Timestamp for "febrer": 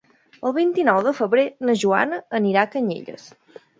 1.19-1.45